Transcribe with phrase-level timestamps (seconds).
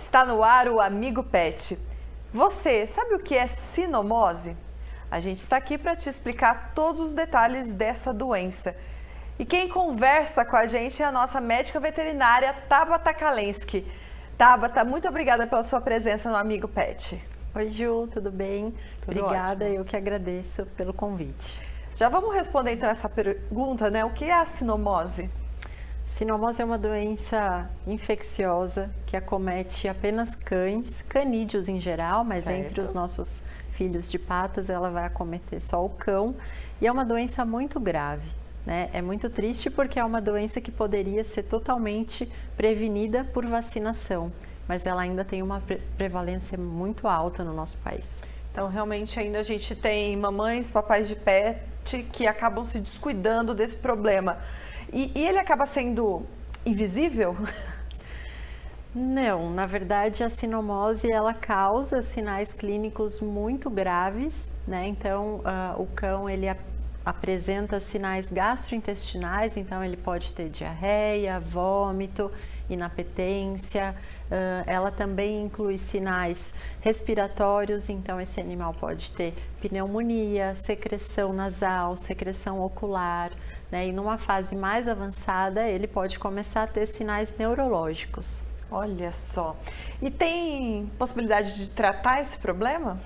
[0.00, 1.78] Está no ar o Amigo Pet.
[2.32, 4.56] Você sabe o que é sinomose?
[5.10, 8.74] A gente está aqui para te explicar todos os detalhes dessa doença.
[9.38, 13.86] E quem conversa com a gente é a nossa médica veterinária Tabata Kalensky.
[14.38, 17.22] Tabata, muito obrigada pela sua presença no Amigo Pet.
[17.54, 18.74] Oi, Ju, tudo bem?
[19.04, 19.80] Tudo obrigada, ótimo.
[19.80, 21.60] eu que agradeço pelo convite.
[21.94, 24.02] Já vamos responder então essa pergunta, né?
[24.02, 25.28] O que é a sinomose?
[26.20, 32.58] Sinomose é uma doença infecciosa que acomete apenas cães, canídeos em geral, mas Certo.
[32.60, 33.40] entre os nossos
[33.72, 36.36] filhos de patas ela vai acometer só o cão
[36.78, 38.28] e é uma doença muito grave.
[38.66, 38.90] Né?
[38.92, 44.30] É muito triste porque é uma doença que poderia ser totalmente prevenida por vacinação,
[44.68, 48.18] mas ela ainda tem uma pre- prevalência muito alta no nosso país.
[48.52, 51.62] Então, realmente, ainda a gente tem mamães, papais de pet
[52.12, 54.36] que acabam se descuidando desse problema.
[54.92, 56.22] E, e ele acaba sendo
[56.64, 57.36] invisível?
[58.94, 64.88] Não, na verdade a sinomose ela causa sinais clínicos muito graves, né?
[64.88, 66.58] Então ah, o cão ele ap-
[67.04, 72.32] apresenta sinais gastrointestinais, então ele pode ter diarreia, vômito,
[72.68, 73.94] inapetência.
[74.28, 82.60] ah, ela também inclui sinais respiratórios, então esse animal pode ter pneumonia, secreção nasal, secreção
[82.60, 83.30] ocular.
[83.70, 83.88] Né?
[83.88, 88.42] E numa fase mais avançada, ele pode começar a ter sinais neurológicos.
[88.70, 89.56] Olha só.
[90.00, 93.00] E tem possibilidade de tratar esse problema?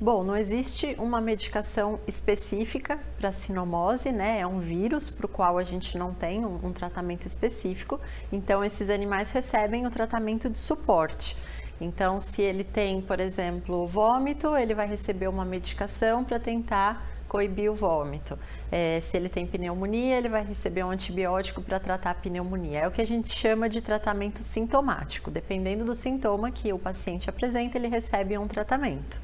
[0.00, 4.40] Bom, não existe uma medicação específica para sinomose, né?
[4.40, 8.00] É um vírus para o qual a gente não tem um, um tratamento específico.
[8.32, 11.36] Então, esses animais recebem o tratamento de suporte.
[11.80, 17.72] Então, se ele tem, por exemplo, vômito, ele vai receber uma medicação para tentar coibir
[17.72, 18.38] o vômito.
[18.70, 22.80] É, se ele tem pneumonia, ele vai receber um antibiótico para tratar a pneumonia.
[22.80, 25.30] É o que a gente chama de tratamento sintomático.
[25.30, 29.18] Dependendo do sintoma que o paciente apresenta, ele recebe um tratamento.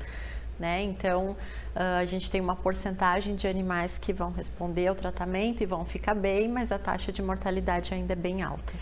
[0.58, 0.84] Né?
[0.84, 1.36] Então,
[1.76, 5.84] ah, a gente tem uma porcentagem de animais que vão responder ao tratamento e vão
[5.84, 8.72] ficar bem, mas a taxa de mortalidade ainda é bem alta.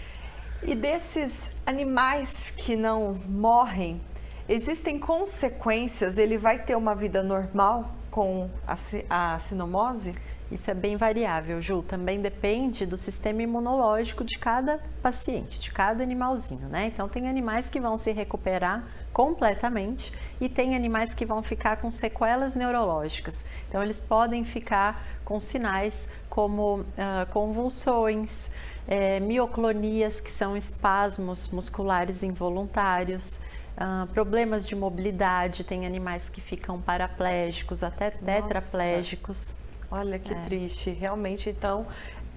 [0.63, 4.01] E desses animais que não morrem,
[4.49, 6.17] existem consequências?
[6.17, 10.15] Ele vai ter uma vida normal com a, a sinomose?
[10.51, 11.83] Isso é bem variável, Ju.
[11.83, 16.87] Também depende do sistema imunológico de cada paciente, de cada animalzinho, né?
[16.87, 21.91] Então, tem animais que vão se recuperar completamente e tem animais que vão ficar com
[21.91, 23.45] sequelas neurológicas.
[23.69, 28.49] Então, eles podem ficar com sinais como ah, convulsões,
[28.89, 33.41] eh, mioclonias, que são espasmos musculares involuntários.
[33.77, 39.55] Ah, problemas de mobilidade, tem animais que ficam paraplégicos, até tetraplégicos.
[39.91, 40.91] Olha que triste.
[40.91, 41.87] Realmente, então,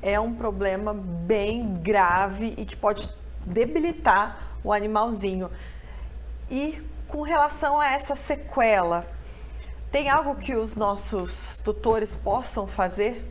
[0.01, 3.09] é um problema bem grave e que pode
[3.45, 5.49] debilitar o animalzinho.
[6.51, 9.07] E com relação a essa sequela,
[9.91, 13.25] tem algo que os nossos tutores possam fazer?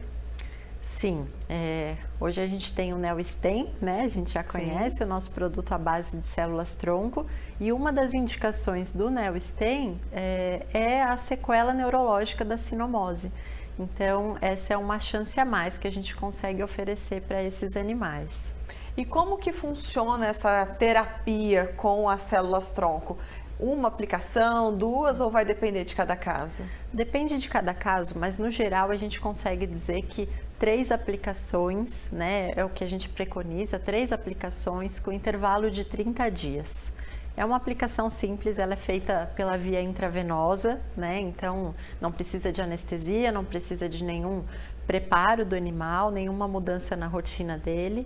[0.88, 4.00] Sim, é, hoje a gente tem o Neostem, né?
[4.00, 7.24] A gente já conhece o nosso produto à base de células tronco
[7.60, 13.30] e uma das indicações do Neostem é, é a sequela neurológica da sinomose.
[13.78, 18.50] Então, essa é uma chance a mais que a gente consegue oferecer para esses animais.
[18.96, 23.16] E como que funciona essa terapia com as células tronco?
[23.60, 26.64] Uma aplicação, duas ou vai depender de cada caso?
[26.92, 30.28] Depende de cada caso, mas no geral a gente consegue dizer que
[30.58, 36.28] três aplicações, né, é o que a gente preconiza, três aplicações com intervalo de 30
[36.30, 36.92] dias.
[37.36, 41.20] É uma aplicação simples, ela é feita pela via intravenosa, né?
[41.20, 44.42] Então não precisa de anestesia, não precisa de nenhum
[44.88, 48.04] preparo do animal, nenhuma mudança na rotina dele.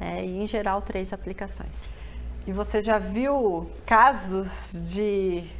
[0.00, 1.82] É, e em geral três aplicações.
[2.46, 5.50] E você já viu casos de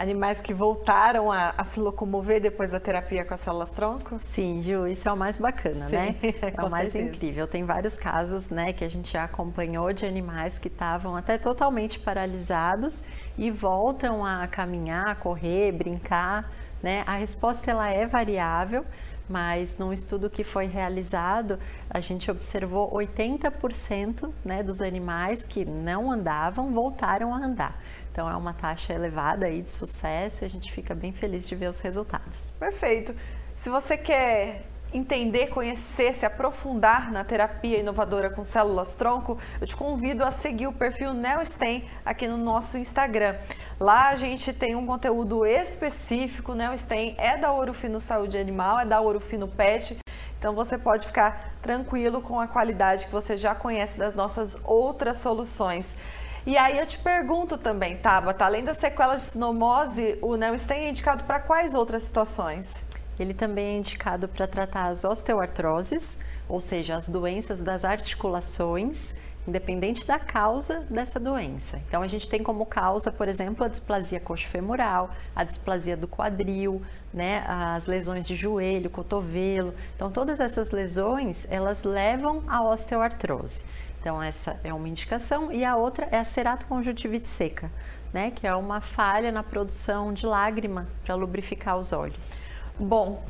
[0.00, 4.18] animais que voltaram a, a se locomover depois da terapia com as células tronco?
[4.18, 6.16] Sim, Ju, isso é o mais bacana, Sim, né?
[6.56, 6.98] É o mais certeza.
[6.98, 7.46] incrível.
[7.46, 11.98] Tem vários casos, né, que a gente já acompanhou de animais que estavam até totalmente
[11.98, 13.04] paralisados
[13.36, 16.50] e voltam a caminhar, correr, brincar,
[16.82, 17.04] né?
[17.06, 18.84] A resposta ela é variável,
[19.30, 21.56] mas num estudo que foi realizado,
[21.88, 27.80] a gente observou 80% né, dos animais que não andavam voltaram a andar.
[28.10, 31.54] Então é uma taxa elevada aí de sucesso e a gente fica bem feliz de
[31.54, 32.50] ver os resultados.
[32.58, 33.14] Perfeito.
[33.54, 39.76] Se você quer entender, conhecer, se aprofundar na terapia inovadora com células tronco, eu te
[39.76, 43.36] convido a seguir o perfil Neostem aqui no nosso Instagram.
[43.80, 48.84] Lá a gente tem um conteúdo específico, Neostem é da Ouro Fino Saúde Animal, é
[48.84, 49.96] da Ouro Fino Pet,
[50.38, 55.16] então você pode ficar tranquilo com a qualidade que você já conhece das nossas outras
[55.16, 55.96] soluções.
[56.44, 60.90] E aí eu te pergunto também, Tabata, além das sequelas de sinomose, o Neostem é
[60.90, 62.74] indicado para quais outras situações?
[63.18, 69.14] Ele também é indicado para tratar as osteoartroses, ou seja, as doenças das articulações,
[69.46, 71.80] independente da causa dessa doença.
[71.88, 76.82] Então a gente tem como causa, por exemplo, a displasia coxofemoral, a displasia do quadril,
[77.12, 79.74] né, as lesões de joelho, cotovelo.
[79.96, 83.62] Então todas essas lesões, elas levam à osteoartrose.
[84.00, 85.52] Então, essa é uma indicação.
[85.52, 87.70] E a outra é a ceratoconjuntivite seca,
[88.12, 88.30] né?
[88.30, 92.40] Que é uma falha na produção de lágrima para lubrificar os olhos.
[92.78, 93.22] Bom,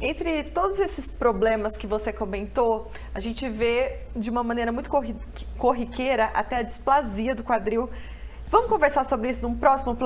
[0.00, 4.90] entre todos esses problemas que você comentou, a gente vê de uma maneira muito
[5.58, 7.88] corriqueira até a displasia do quadril.
[8.50, 9.96] Vamos conversar sobre isso num próximo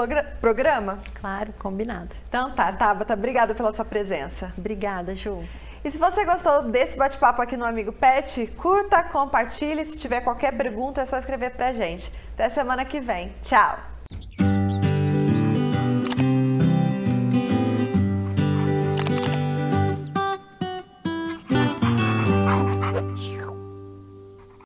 [0.41, 0.99] programa?
[1.21, 2.15] Claro, combinado.
[2.29, 4.53] Então tá, Tabata, obrigada pela sua presença.
[4.59, 5.43] Obrigada, Ju.
[5.85, 9.85] E se você gostou desse bate-papo aqui no Amigo Pet, curta, compartilhe.
[9.85, 12.13] Se tiver qualquer pergunta, é só escrever pra gente.
[12.35, 13.35] Até semana que vem.
[13.43, 13.94] Tchau!